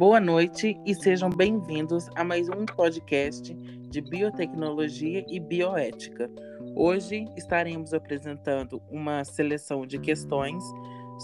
Boa 0.00 0.18
noite 0.18 0.80
e 0.86 0.94
sejam 0.94 1.28
bem-vindos 1.28 2.08
a 2.14 2.24
mais 2.24 2.48
um 2.48 2.64
podcast 2.64 3.52
de 3.52 4.00
biotecnologia 4.00 5.22
e 5.28 5.38
bioética. 5.38 6.30
Hoje 6.74 7.26
estaremos 7.36 7.92
apresentando 7.92 8.80
uma 8.90 9.22
seleção 9.24 9.84
de 9.86 9.98
questões 9.98 10.64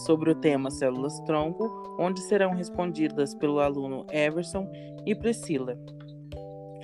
sobre 0.05 0.31
o 0.31 0.35
tema 0.35 0.71
células-tronco, 0.71 1.97
onde 1.99 2.21
serão 2.25 2.53
respondidas 2.53 3.35
pelo 3.35 3.61
aluno 3.61 4.07
Everson 4.11 4.71
e 5.07 5.15
Priscila. 5.15 5.75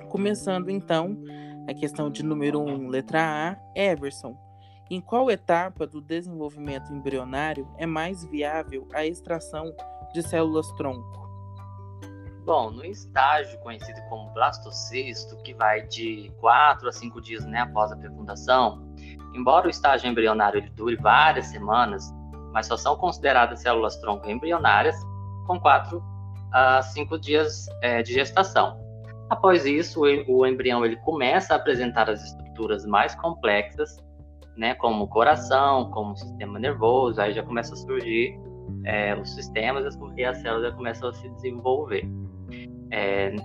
Começando 0.09 0.71
então 0.71 1.15
a 1.69 1.75
questão 1.75 2.09
de 2.09 2.23
número 2.23 2.59
1, 2.59 2.69
um, 2.69 2.87
letra 2.87 3.21
A, 3.51 3.79
Everson. 3.79 4.35
Em 4.89 4.99
qual 4.99 5.29
etapa 5.29 5.85
do 5.85 6.01
desenvolvimento 6.01 6.91
embrionário 6.91 7.67
é 7.77 7.85
mais 7.85 8.25
viável 8.25 8.87
a 8.95 9.05
extração 9.05 9.71
de 10.11 10.23
células-tronco? 10.23 11.22
Bom, 12.45 12.71
no 12.71 12.83
estágio 12.83 13.57
conhecido 13.59 14.01
como 14.09 14.29
blastocisto, 14.31 15.37
que 15.43 15.53
vai 15.53 15.87
de 15.87 16.29
4 16.41 16.89
a 16.89 16.91
5 16.91 17.21
dias 17.21 17.45
né, 17.45 17.61
após 17.61 17.89
a 17.89 17.97
fecundação, 17.97 18.83
embora 19.33 19.67
o 19.67 19.69
estágio 19.69 20.09
embrionário 20.09 20.59
ele 20.59 20.69
dure 20.71 20.97
várias 20.97 21.47
semanas, 21.47 22.13
mas 22.51 22.67
só 22.67 22.75
são 22.75 22.97
consideradas 22.97 23.61
células 23.61 23.95
tronco 23.95 24.29
embrionárias 24.29 24.95
com 25.47 25.57
4 25.57 26.03
a 26.51 26.81
5 26.81 27.17
dias 27.17 27.65
é, 27.81 28.03
de 28.03 28.13
gestação. 28.13 28.77
Após 29.29 29.65
isso, 29.65 30.01
o 30.01 30.45
embrião 30.45 30.85
ele 30.85 30.97
começa 30.97 31.53
a 31.53 31.55
apresentar 31.55 32.09
as 32.09 32.21
estruturas 32.25 32.85
mais 32.85 33.15
complexas, 33.15 33.97
né, 34.57 34.75
como 34.75 35.05
o 35.05 35.07
coração, 35.07 35.89
como 35.91 36.11
o 36.11 36.17
sistema 36.17 36.59
nervoso, 36.59 37.21
aí 37.21 37.31
já 37.31 37.41
começa 37.41 37.73
a 37.73 37.77
surgir 37.77 38.37
é, 38.85 39.15
os 39.15 39.33
sistemas 39.33 39.97
e 40.17 40.25
as 40.25 40.37
células 40.39 40.69
já 40.69 40.75
começam 40.75 41.09
a 41.09 41.13
se 41.13 41.29
desenvolver. 41.29 42.05
É, 42.93 43.35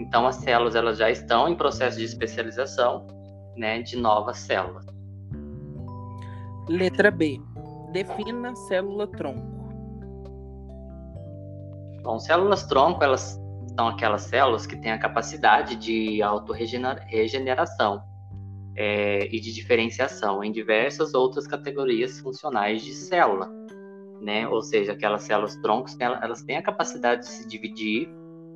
então, 0.00 0.26
as 0.26 0.34
células 0.36 0.74
elas 0.74 0.98
já 0.98 1.08
estão 1.08 1.48
em 1.48 1.54
processo 1.54 1.96
de 1.96 2.04
especialização 2.04 3.06
né, 3.56 3.80
de 3.80 3.96
novas 3.96 4.38
células. 4.38 4.84
Letra 6.68 7.12
B. 7.12 7.40
Defina 7.92 8.54
célula-tronco. 8.68 9.56
Bom, 12.02 12.18
células-tronco, 12.18 13.02
elas 13.02 13.40
são 13.76 13.88
aquelas 13.88 14.22
células 14.22 14.66
que 14.66 14.76
têm 14.76 14.90
a 14.90 14.98
capacidade 14.98 15.76
de 15.76 16.20
autorregeneração 16.20 18.02
é, 18.74 19.26
e 19.26 19.40
de 19.40 19.52
diferenciação 19.52 20.42
em 20.42 20.50
diversas 20.50 21.14
outras 21.14 21.46
categorias 21.46 22.18
funcionais 22.18 22.82
de 22.82 22.92
célula. 22.92 23.48
Né? 24.20 24.48
Ou 24.48 24.62
seja, 24.62 24.92
aquelas 24.92 25.22
células 25.22 25.54
troncos, 25.56 25.96
elas 26.00 26.42
têm 26.42 26.56
a 26.56 26.62
capacidade 26.62 27.22
de 27.22 27.28
se 27.28 27.48
dividir 27.48 28.08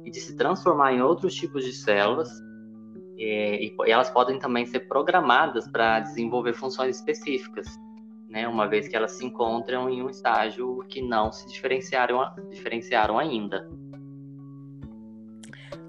e 0.05 0.11
de 0.11 0.21
se 0.21 0.37
transformar 0.37 0.93
em 0.93 1.03
outros 1.03 1.35
tipos 1.35 1.65
de 1.65 1.73
células. 1.73 2.31
É, 3.19 3.63
e, 3.63 3.77
e 3.87 3.91
elas 3.91 4.11
podem 4.11 4.39
também 4.39 4.65
ser 4.67 4.81
programadas 4.81 5.69
para 5.69 6.01
desenvolver 6.01 6.55
funções 6.55 6.97
específicas, 6.97 7.67
né, 8.29 8.49
uma 8.49 8.67
vez 8.67 8.89
que 8.89 8.97
elas 8.97 9.13
se 9.13 9.27
encontram 9.27 9.91
em 9.91 10.03
um 10.03 10.09
estágio 10.09 10.85
que 10.89 11.03
não 11.03 11.31
se 11.31 11.47
diferenciaram, 11.49 12.23
diferenciaram 12.49 13.19
ainda. 13.19 13.69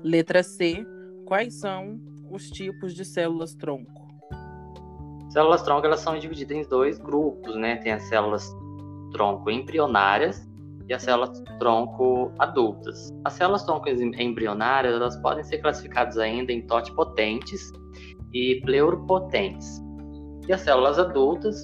Letra 0.04 0.44
C. 0.44 0.86
Quais 1.26 1.54
são 1.54 2.02
os 2.30 2.50
tipos 2.50 2.94
de 2.94 3.06
células 3.06 3.54
tronco? 3.56 4.02
Células 5.30 5.62
tronco 5.64 5.86
elas 5.86 6.02
são 6.02 6.20
divididas 6.20 6.58
em 6.58 6.68
dois 6.68 6.98
grupos, 7.00 7.56
né? 7.56 7.78
Tem 7.78 7.94
as 7.94 8.04
células 8.10 8.54
tronco 9.12 9.50
embrionárias 9.50 10.46
e 10.92 10.94
as 10.94 11.04
células 11.04 11.42
tronco 11.58 12.34
adultas. 12.38 13.14
As 13.24 13.34
células 13.34 13.64
tronco 13.64 13.88
embrionárias 13.88 14.94
elas 14.94 15.16
podem 15.22 15.42
ser 15.42 15.60
classificadas 15.60 16.18
ainda 16.18 16.52
em 16.52 16.68
totipotentes 16.68 17.72
e 18.34 18.60
pleuropotentes. 18.66 19.82
E 20.50 20.52
as 20.52 20.60
células 20.60 21.00
adultas, 21.00 21.64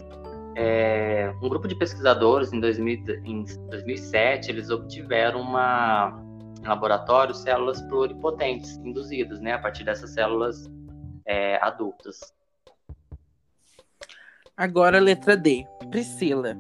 é, 0.55 1.33
um 1.43 1.49
grupo 1.49 1.67
de 1.67 1.75
pesquisadores 1.75 2.53
em, 2.53 2.61
2000, 2.61 3.03
em 3.25 3.43
2007 3.69 4.49
eles 4.49 4.69
obtiveram 4.69 5.41
uma 5.41 6.23
em 6.63 6.67
laboratório 6.67 7.33
células 7.33 7.81
pluripotentes 7.81 8.77
induzidas, 8.77 9.41
né, 9.41 9.53
a 9.53 9.59
partir 9.59 9.83
dessas 9.83 10.11
células 10.11 10.71
é, 11.25 11.57
adultas. 11.61 12.33
Agora, 14.55 14.99
letra 14.99 15.35
D. 15.35 15.65
Priscila. 15.91 16.55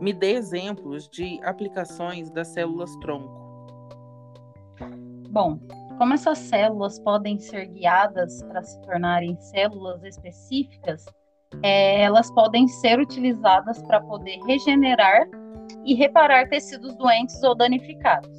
Me 0.00 0.14
dê 0.14 0.32
exemplos 0.32 1.08
de 1.08 1.38
aplicações 1.44 2.30
das 2.30 2.48
células-tronco. 2.48 3.38
Bom, 5.30 5.58
como 5.98 6.14
essas 6.14 6.38
células 6.38 6.98
podem 7.00 7.38
ser 7.38 7.66
guiadas 7.66 8.42
para 8.44 8.62
se 8.62 8.80
tornarem 8.80 9.38
células 9.38 10.02
específicas, 10.02 11.04
é, 11.62 12.00
elas 12.00 12.30
podem 12.32 12.66
ser 12.66 12.98
utilizadas 12.98 13.82
para 13.82 14.00
poder 14.00 14.38
regenerar 14.46 15.28
e 15.84 15.94
reparar 15.94 16.48
tecidos 16.48 16.96
doentes 16.96 17.42
ou 17.42 17.54
danificados. 17.54 18.30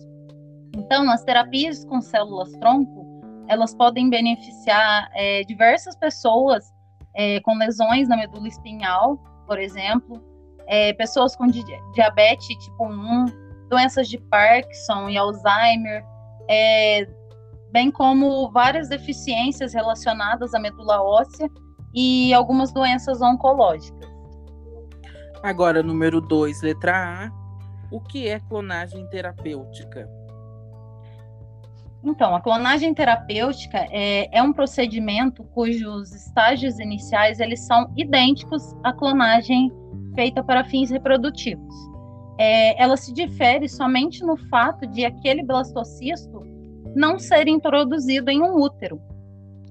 Então, 0.76 1.10
as 1.12 1.24
terapias 1.24 1.86
com 1.86 2.02
células-tronco, 2.02 3.06
elas 3.48 3.76
podem 3.76 4.10
beneficiar 4.10 5.10
é, 5.14 5.44
diversas 5.44 5.96
pessoas 5.96 6.74
é, 7.14 7.40
com 7.42 7.56
lesões 7.56 8.08
na 8.08 8.18
medula 8.18 8.48
espinhal, 8.48 9.18
por 9.46 9.60
exemplo, 9.60 10.31
é, 10.72 10.94
pessoas 10.94 11.36
com 11.36 11.48
di 11.48 11.64
diabetes 11.94 12.48
tipo 12.48 12.86
1, 12.86 13.26
doenças 13.70 14.08
de 14.08 14.18
Parkinson 14.18 15.10
e 15.10 15.18
Alzheimer, 15.18 16.02
é, 16.50 17.06
bem 17.74 17.92
como 17.92 18.50
várias 18.52 18.88
deficiências 18.88 19.74
relacionadas 19.74 20.54
à 20.54 20.60
medula 20.60 21.04
óssea 21.04 21.50
e 21.94 22.34
algumas 22.34 22.72
doenças 22.72 23.22
oncológicas. 23.22 24.10
Agora, 25.44 25.84
número 25.84 26.22
2, 26.22 26.62
letra 26.62 27.26
A. 27.26 27.32
O 27.92 28.00
que 28.00 28.30
é 28.30 28.40
clonagem 28.40 29.06
terapêutica? 29.10 30.10
Então, 32.04 32.36
a 32.36 32.42
clonagem 32.42 32.94
terapêutica 32.94 33.78
é, 33.92 34.36
é, 34.36 34.42
um 34.42 34.52
procedimento 34.52 35.44
cujos 35.54 36.12
estágios 36.12 36.80
iniciais 36.80 37.40
eles 37.40 37.66
são 37.66 37.94
idênticos 37.96 38.76
à 38.84 38.92
clonagem 38.92 39.72
feita 40.16 40.44
para 40.44 40.64
fins 40.64 40.90
reprodutivos. 40.90 41.76
É, 42.40 42.82
ela 42.82 42.98
se 42.98 43.14
difere 43.14 43.70
somente 43.70 44.24
no 44.24 44.36
fato 44.50 44.88
de 44.88 45.06
aquele 45.06 45.44
blastocisto 45.44 46.42
não 46.96 47.20
ser 47.20 47.48
introduzido 47.48 48.32
em 48.32 48.42
um 48.42 48.56
útero. 48.56 49.00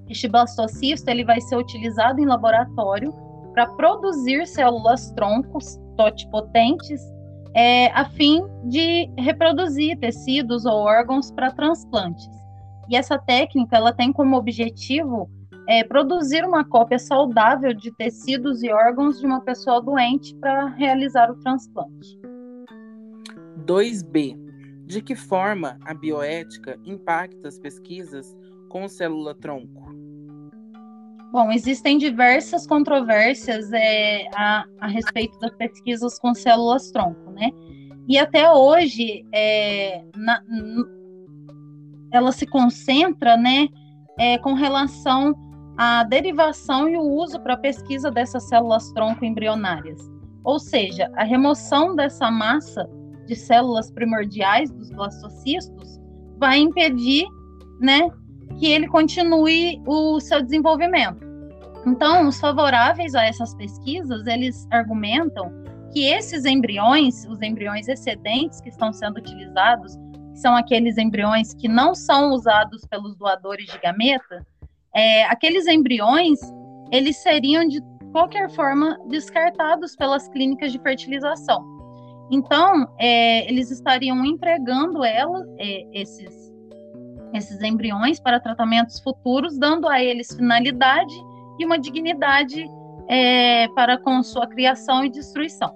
Este 0.09 0.27
blastocisto 0.27 1.09
ele 1.09 1.25
vai 1.25 1.41
ser 1.41 1.57
utilizado 1.57 2.19
em 2.21 2.25
laboratório 2.25 3.13
para 3.53 3.67
produzir 3.67 4.47
células 4.47 5.11
troncos 5.11 5.77
totipotentes 5.97 7.01
é, 7.53 7.87
a 7.87 8.05
fim 8.05 8.43
de 8.65 9.09
reproduzir 9.17 9.97
tecidos 9.99 10.65
ou 10.65 10.73
órgãos 10.73 11.31
para 11.31 11.51
transplantes. 11.51 12.29
E 12.89 12.95
essa 12.95 13.17
técnica 13.17 13.77
ela 13.77 13.93
tem 13.93 14.11
como 14.11 14.37
objetivo 14.37 15.29
é, 15.67 15.83
produzir 15.83 16.43
uma 16.43 16.65
cópia 16.65 16.99
saudável 16.99 17.73
de 17.73 17.91
tecidos 17.95 18.63
e 18.63 18.71
órgãos 18.71 19.19
de 19.19 19.25
uma 19.25 19.41
pessoa 19.41 19.81
doente 19.81 20.35
para 20.35 20.67
realizar 20.67 21.31
o 21.31 21.35
transplante. 21.35 22.19
2B. 23.65 24.37
De 24.85 25.01
que 25.01 25.15
forma 25.15 25.77
a 25.85 25.93
bioética 25.93 26.77
impacta 26.83 27.47
as 27.47 27.57
pesquisas 27.57 28.35
com 28.67 28.87
célula-tronco? 28.87 29.90
Bom, 31.31 31.51
existem 31.51 31.97
diversas 31.97 32.67
controvérsias 32.67 33.71
é, 33.71 34.27
a, 34.35 34.65
a, 34.81 34.87
respeito 34.87 35.39
das 35.39 35.55
pesquisas 35.55 36.19
com 36.19 36.33
células-tronco, 36.33 37.31
né? 37.31 37.49
E 38.07 38.17
até 38.17 38.51
hoje, 38.51 39.25
é, 39.33 40.03
na, 40.15 40.41
ela 42.11 42.33
se 42.33 42.45
concentra, 42.45 43.37
né, 43.37 43.69
é, 44.19 44.37
com 44.39 44.53
relação 44.53 45.33
a 45.77 46.03
derivação 46.03 46.89
e 46.89 46.97
o 46.97 47.01
uso 47.01 47.39
para 47.39 47.57
pesquisa 47.57 48.11
dessas 48.11 48.47
células 48.49 48.91
tronco 48.91 49.23
embrionárias. 49.23 49.99
Ou 50.43 50.59
seja, 50.59 51.09
a 51.15 51.23
remoção 51.23 51.95
dessa 51.95 52.29
massa 52.29 52.87
de 53.25 53.35
células 53.35 53.89
primordiais 53.91 54.69
dos 54.71 54.91
blastocistos 54.91 55.99
vai 56.37 56.59
impedir, 56.59 57.25
né, 57.79 58.09
que 58.59 58.67
ele 58.67 58.87
continue 58.87 59.81
o 59.87 60.19
seu 60.19 60.41
desenvolvimento. 60.41 61.20
Então, 61.85 62.27
os 62.27 62.39
favoráveis 62.39 63.15
a 63.15 63.23
essas 63.23 63.55
pesquisas, 63.55 64.27
eles 64.27 64.67
argumentam 64.71 65.51
que 65.91 66.05
esses 66.05 66.45
embriões, 66.45 67.25
os 67.25 67.41
embriões 67.41 67.87
excedentes 67.87 68.61
que 68.61 68.69
estão 68.69 68.93
sendo 68.93 69.17
utilizados, 69.17 69.97
são 70.33 70.55
aqueles 70.55 70.97
embriões 70.97 71.53
que 71.53 71.67
não 71.67 71.93
são 71.93 72.31
usados 72.31 72.85
pelos 72.85 73.15
doadores 73.15 73.65
de 73.65 73.77
gameta, 73.79 74.45
é, 74.95 75.23
aqueles 75.25 75.67
embriões 75.67 76.39
eles 76.91 77.17
seriam 77.17 77.67
de 77.67 77.81
qualquer 78.11 78.49
forma 78.51 78.97
descartados 79.07 79.95
pelas 79.95 80.27
clínicas 80.29 80.71
de 80.71 80.79
fertilização. 80.79 81.65
Então, 82.29 82.87
é, 82.99 83.49
eles 83.49 83.71
estariam 83.71 84.23
empregando 84.25 85.03
ela, 85.03 85.45
é, 85.57 85.85
esses 85.93 86.51
esses 87.33 87.61
embriões 87.61 88.19
para 88.19 88.41
tratamentos 88.41 88.99
futuros, 88.99 89.57
dando 89.57 89.87
a 89.87 90.03
eles 90.03 90.35
finalidade 90.35 91.13
e 91.59 91.65
uma 91.65 91.79
dignidade 91.79 92.65
é, 93.07 93.67
para 93.69 93.97
com 93.97 94.21
sua 94.23 94.47
criação 94.47 95.03
e 95.03 95.09
destruição. 95.09 95.73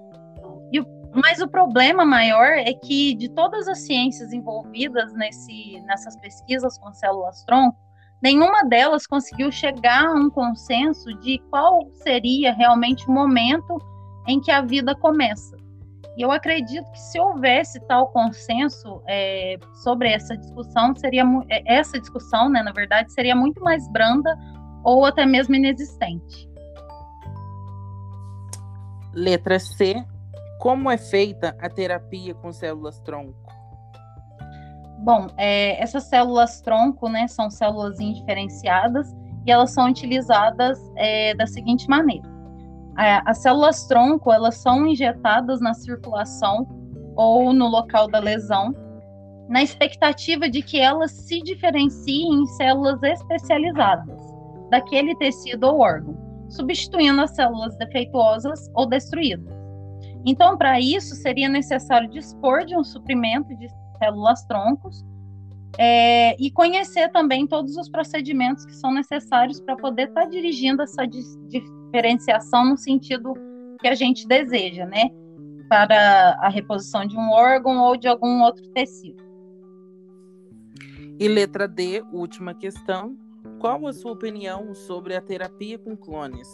E 0.72 0.80
mas 1.16 1.40
o 1.40 1.48
problema 1.48 2.04
maior 2.04 2.58
é 2.58 2.74
que 2.74 3.14
de 3.14 3.30
todas 3.30 3.66
as 3.68 3.86
ciências 3.86 4.34
envolvidas 4.34 5.14
nesse, 5.14 5.80
nessas 5.86 6.14
pesquisas 6.18 6.78
com 6.78 6.92
células-tronco, 6.92 7.76
nenhuma 8.22 8.64
delas 8.64 9.06
conseguiu 9.06 9.50
chegar 9.50 10.08
a 10.08 10.12
um 10.12 10.28
consenso 10.28 11.14
de 11.20 11.38
qual 11.50 11.90
seria 12.02 12.52
realmente 12.52 13.08
o 13.08 13.12
momento 13.12 13.78
em 14.26 14.38
que 14.40 14.50
a 14.50 14.60
vida 14.60 14.94
começa. 14.94 15.56
E 16.18 16.22
eu 16.22 16.30
acredito 16.30 16.90
que 16.92 17.00
se 17.00 17.20
houvesse 17.20 17.78
tal 17.86 18.08
consenso 18.08 19.02
é, 19.06 19.56
sobre 19.82 20.10
essa 20.10 20.36
discussão, 20.36 20.94
seria 20.96 21.24
é, 21.48 21.62
essa 21.78 21.98
discussão, 21.98 22.48
né, 22.48 22.62
na 22.62 22.72
verdade, 22.72 23.12
seria 23.12 23.36
muito 23.36 23.62
mais 23.62 23.86
branda 23.90 24.36
ou 24.86 25.04
até 25.04 25.26
mesmo 25.26 25.56
inexistente. 25.56 26.48
Letra 29.12 29.58
C. 29.58 29.96
Como 30.60 30.88
é 30.90 30.96
feita 30.96 31.56
a 31.60 31.68
terapia 31.68 32.34
com 32.34 32.52
células 32.52 33.00
tronco? 33.00 33.34
Bom, 35.00 35.26
é, 35.36 35.82
essas 35.82 36.04
células 36.04 36.60
tronco, 36.60 37.08
né, 37.08 37.26
são 37.26 37.50
células 37.50 37.98
indiferenciadas 37.98 39.12
e 39.44 39.50
elas 39.50 39.72
são 39.72 39.90
utilizadas 39.90 40.78
é, 40.96 41.34
da 41.34 41.46
seguinte 41.46 41.88
maneira 41.88 42.36
as 43.26 43.38
células 43.42 43.86
tronco 43.86 44.32
elas 44.32 44.56
são 44.56 44.86
injetadas 44.86 45.60
na 45.60 45.74
circulação 45.74 46.66
ou 47.14 47.52
no 47.52 47.68
local 47.68 48.08
da 48.08 48.18
lesão, 48.18 48.74
na 49.48 49.62
expectativa 49.62 50.48
de 50.48 50.62
que 50.62 50.80
elas 50.80 51.10
se 51.10 51.42
diferenciem 51.42 52.40
em 52.40 52.46
células 52.46 53.02
especializadas 53.02 54.35
daquele 54.70 55.14
tecido 55.16 55.64
ou 55.64 55.80
órgão, 55.80 56.16
substituindo 56.48 57.20
as 57.20 57.34
células 57.34 57.76
defeituosas 57.76 58.70
ou 58.74 58.86
destruídas. 58.86 59.54
Então, 60.24 60.56
para 60.56 60.80
isso, 60.80 61.14
seria 61.14 61.48
necessário 61.48 62.08
dispor 62.10 62.64
de 62.64 62.76
um 62.76 62.82
suprimento 62.82 63.54
de 63.56 63.68
células 63.98 64.44
troncos 64.46 65.04
é, 65.78 66.34
e 66.40 66.50
conhecer 66.50 67.10
também 67.10 67.46
todos 67.46 67.76
os 67.76 67.88
procedimentos 67.88 68.64
que 68.64 68.74
são 68.74 68.92
necessários 68.92 69.60
para 69.60 69.76
poder 69.76 70.08
estar 70.08 70.22
tá 70.22 70.28
dirigindo 70.28 70.82
essa 70.82 71.06
diferenciação 71.06 72.64
no 72.64 72.76
sentido 72.76 73.34
que 73.80 73.86
a 73.86 73.94
gente 73.94 74.26
deseja, 74.26 74.86
né? 74.86 75.10
Para 75.68 76.38
a 76.40 76.48
reposição 76.48 77.06
de 77.06 77.16
um 77.16 77.30
órgão 77.30 77.78
ou 77.78 77.96
de 77.96 78.08
algum 78.08 78.42
outro 78.42 78.66
tecido. 78.70 79.22
E 81.18 81.28
letra 81.28 81.66
D, 81.68 82.02
última 82.12 82.54
questão. 82.54 83.16
Qual 83.66 83.84
a 83.88 83.92
sua 83.92 84.12
opinião 84.12 84.72
sobre 84.76 85.16
a 85.16 85.20
terapia 85.20 85.76
com 85.76 85.96
clones? 85.96 86.48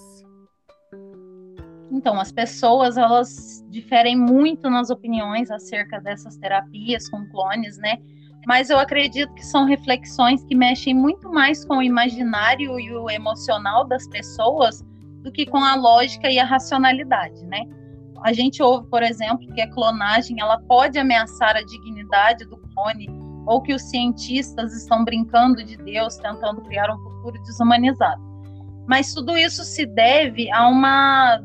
Então, 1.90 2.18
as 2.18 2.32
pessoas 2.32 2.96
elas 2.96 3.62
diferem 3.68 4.16
muito 4.16 4.70
nas 4.70 4.88
opiniões 4.88 5.50
acerca 5.50 6.00
dessas 6.00 6.38
terapias 6.38 7.10
com 7.10 7.28
clones, 7.28 7.76
né? 7.76 7.98
Mas 8.46 8.70
eu 8.70 8.78
acredito 8.78 9.30
que 9.34 9.44
são 9.44 9.66
reflexões 9.66 10.42
que 10.44 10.54
mexem 10.54 10.94
muito 10.94 11.30
mais 11.30 11.66
com 11.66 11.76
o 11.76 11.82
imaginário 11.82 12.80
e 12.80 12.90
o 12.96 13.10
emocional 13.10 13.86
das 13.86 14.08
pessoas 14.08 14.82
do 15.22 15.30
que 15.30 15.44
com 15.44 15.62
a 15.62 15.74
lógica 15.74 16.30
e 16.30 16.38
a 16.38 16.46
racionalidade, 16.46 17.44
né? 17.44 17.66
A 18.24 18.32
gente 18.32 18.62
ouve, 18.62 18.88
por 18.88 19.02
exemplo, 19.02 19.46
que 19.52 19.60
a 19.60 19.70
clonagem 19.70 20.40
ela 20.40 20.58
pode 20.62 20.98
ameaçar 20.98 21.56
a 21.56 21.62
dignidade 21.62 22.46
do 22.46 22.56
clone 22.56 23.06
ou 23.46 23.60
que 23.60 23.74
os 23.74 23.82
cientistas 23.82 24.72
estão 24.74 25.04
brincando 25.04 25.64
de 25.64 25.76
Deus, 25.76 26.16
tentando 26.16 26.60
criar 26.62 26.92
um 26.94 26.98
futuro 26.98 27.42
desumanizado. 27.42 28.22
Mas 28.86 29.12
tudo 29.12 29.36
isso 29.36 29.64
se 29.64 29.86
deve 29.86 30.50
a 30.50 30.68
uma 30.68 31.40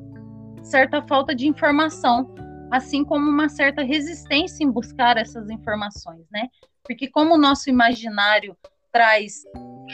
certa 0.63 1.01
falta 1.01 1.33
de 1.33 1.47
informação, 1.47 2.33
assim 2.71 3.03
como 3.03 3.29
uma 3.29 3.49
certa 3.49 3.83
resistência 3.83 4.63
em 4.63 4.71
buscar 4.71 5.17
essas 5.17 5.49
informações, 5.49 6.25
né? 6.31 6.47
Porque 6.83 7.09
como 7.09 7.35
o 7.35 7.37
nosso 7.37 7.69
imaginário 7.69 8.55
traz 8.91 9.43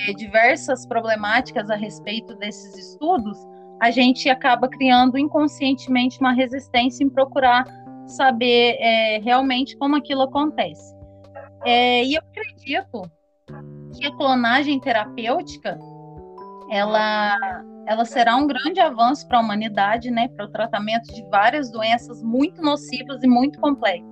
é, 0.07 0.13
diversas 0.13 0.85
problemáticas 0.87 1.69
a 1.69 1.75
respeito 1.75 2.35
desses 2.35 2.77
estudos, 2.77 3.37
a 3.81 3.91
gente 3.91 4.29
acaba 4.29 4.67
criando 4.67 5.17
inconscientemente 5.17 6.19
uma 6.19 6.31
resistência 6.31 7.03
em 7.03 7.09
procurar 7.09 7.65
saber 8.07 8.77
é, 8.79 9.19
realmente 9.19 9.77
como 9.77 9.95
aquilo 9.95 10.21
acontece. 10.21 10.95
É, 11.65 12.03
e 12.03 12.15
eu 12.15 12.21
acredito 12.21 13.11
que 13.93 14.05
a 14.05 14.15
clonagem 14.15 14.79
terapêutica 14.79 15.77
ela, 16.69 17.37
ela 17.87 18.05
será 18.05 18.35
um 18.35 18.47
grande 18.47 18.79
avanço 18.79 19.27
para 19.27 19.37
a 19.37 19.41
humanidade, 19.41 20.09
né, 20.09 20.27
para 20.29 20.45
o 20.45 20.51
tratamento 20.51 21.13
de 21.13 21.23
várias 21.29 21.71
doenças 21.71 22.21
muito 22.23 22.61
nocivas 22.61 23.23
e 23.23 23.27
muito 23.27 23.59
complexas. 23.59 24.11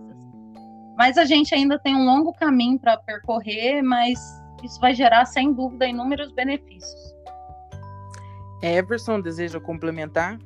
Mas 0.98 1.18
a 1.18 1.26
gente 1.26 1.56
ainda 1.56 1.80
tem 1.80 1.96
um 1.96 2.06
longo 2.06 2.34
caminho 2.34 2.78
para 2.80 2.98
percorrer, 2.98 3.82
mas 3.82 4.20
isso 4.64 4.80
vai 4.80 4.94
gerar, 4.94 5.26
sem 5.26 5.52
dúvida, 5.54 5.88
inúmeros 5.88 6.32
benefícios. 6.32 7.16
Everson 8.62 9.20
deseja 9.20 9.60
complementar? 9.60 10.38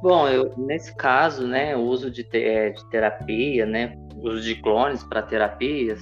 Bom, 0.00 0.28
eu, 0.28 0.56
nesse 0.56 0.94
caso, 0.94 1.46
né, 1.46 1.74
o 1.74 1.80
uso 1.80 2.10
de, 2.10 2.22
te, 2.22 2.38
é, 2.44 2.70
de 2.70 2.88
terapia, 2.90 3.66
né, 3.66 3.96
uso 4.16 4.40
de 4.40 4.54
clones 4.56 5.02
para 5.04 5.22
terapias, 5.22 6.00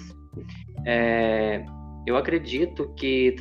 é, 0.87 1.65
eu 2.07 2.17
acredito 2.17 2.93
que 2.95 3.37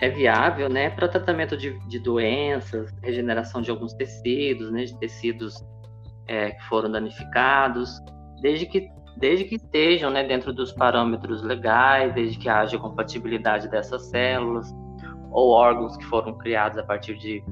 é 0.00 0.08
viável, 0.08 0.68
né, 0.68 0.90
para 0.90 1.08
tratamento 1.08 1.56
de, 1.56 1.78
de, 1.88 1.98
doenças, 1.98 2.94
regeneração 3.02 3.60
de 3.60 3.70
alguns 3.70 3.92
tecidos, 3.94 4.70
né, 4.70 4.84
de 4.84 4.96
tecidos 4.98 5.54
é, 6.26 6.52
que 6.52 6.62
foram 6.64 6.90
danificados, 6.90 7.98
desde 8.40 8.66
que 8.66 8.88
desde 9.16 9.44
que 9.46 9.56
estejam, 9.56 10.10
né, 10.12 10.22
dentro 10.22 10.52
dos 10.52 10.70
parâmetros 10.72 11.42
legais, 11.42 12.14
desde 12.14 12.38
que 12.38 12.48
haja 12.48 12.78
compatibilidade 12.78 13.68
dessas 13.68 14.02
células 14.10 14.72
ou 15.32 15.50
órgãos 15.50 15.96
que 15.96 16.04
foram 16.04 16.38
criados 16.38 16.78
a 16.78 16.84
partir 16.84 17.18
de, 17.18 17.42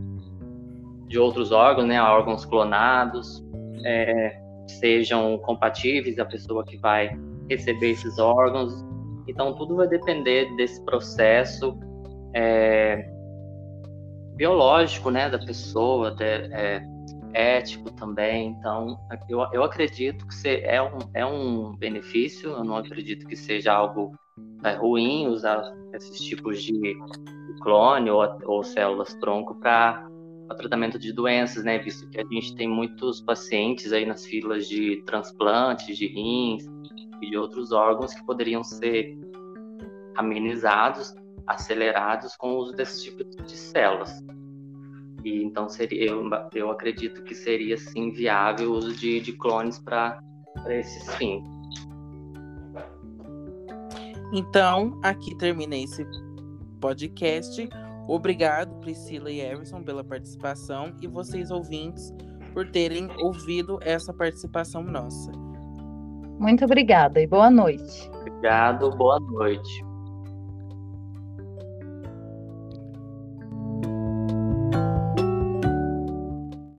de 1.08 1.19
outros 1.19 1.50
órgãos, 1.50 1.88
né, 1.88 2.00
órgãos 2.00 2.44
clonados, 2.44 3.44
é, 3.85 4.40
sejam 4.73 5.38
compatíveis 5.38 6.18
à 6.18 6.25
pessoa 6.25 6.64
que 6.64 6.76
vai 6.76 7.16
receber 7.49 7.90
esses 7.90 8.18
órgãos. 8.18 8.73
Então, 9.28 9.54
tudo 9.54 9.76
vai 9.76 9.88
depender 9.88 10.54
desse 10.56 10.85
processo 10.85 11.78
é, 12.35 13.08
biológico, 14.35 15.11
né, 15.11 15.28
da 15.28 15.38
pessoa, 15.38 16.14
de, 16.14 16.25
é, 16.25 16.82
ético 17.32 17.90
também. 17.92 18.49
Então, 18.49 18.99
eu, 19.28 19.46
eu 19.52 19.62
acredito 19.62 20.26
que 20.26 20.49
é 20.49 20.82
um, 20.82 20.99
é 21.14 21.26
um 21.26 21.76
benefício, 21.76 22.50
eu 22.50 22.64
não 22.64 22.76
acredito 22.76 23.26
que 23.26 23.37
seja 23.37 23.73
algo 23.73 24.12
é, 24.64 24.73
ruim 24.73 25.28
usar 25.28 25.62
esses 25.92 26.20
tipos 26.20 26.62
de 26.62 26.96
clone 27.62 28.11
ou, 28.11 28.23
ou 28.44 28.62
células 28.62 29.14
tronco 29.14 29.54
para 29.56 30.06
tratamento 30.55 30.99
de 30.99 31.12
doenças, 31.12 31.65
né? 31.65 31.79
Visto 31.79 32.09
que 32.09 32.21
a 32.21 32.25
gente 32.25 32.55
tem 32.55 32.69
muitos 32.69 33.21
pacientes 33.21 33.93
aí 33.93 34.07
nas 34.07 34.25
filas 34.25 34.69
de 34.69 35.03
transplantes 35.07 35.97
de 35.97 36.07
rins 36.07 36.65
e 37.21 37.31
de 37.31 37.37
outros 37.37 37.73
órgãos 37.73 38.15
que 38.15 38.25
poderiam 38.25 38.62
ser 38.62 39.19
amenizados, 40.17 41.15
acelerados 41.47 42.37
com 42.37 42.53
o 42.53 42.59
uso 42.59 42.73
desse 42.73 43.05
tipo 43.05 43.25
de 43.25 43.57
células. 43.57 44.11
E 45.25 45.43
então 45.43 45.69
seria, 45.69 46.11
eu, 46.11 46.23
eu 46.55 46.71
acredito 46.71 47.23
que 47.25 47.35
seria 47.35 47.76
sim 47.76 48.12
viável 48.12 48.71
o 48.71 48.75
uso 48.76 48.95
de, 48.95 49.21
de 49.21 49.33
clones 49.33 49.79
para 49.79 50.21
esses 50.69 51.15
fins. 51.17 51.45
Então, 54.33 54.99
aqui 55.03 55.37
terminei 55.37 55.85
esse 55.85 56.07
podcast. 56.81 57.69
Obrigado, 58.08 58.75
Priscila 58.80 59.30
e 59.30 59.40
Everson, 59.40 59.82
pela 59.82 60.04
participação 60.04 60.94
e 61.00 61.06
vocês 61.06 61.50
ouvintes 61.50 62.14
por 62.52 62.70
terem 62.70 63.08
ouvido 63.18 63.78
essa 63.82 64.12
participação 64.12 64.82
nossa. 64.82 65.30
Muito 66.38 66.64
obrigada 66.64 67.20
e 67.20 67.26
boa 67.26 67.50
noite. 67.50 68.10
Obrigado, 68.20 68.90
boa 68.96 69.18
noite. 69.20 69.86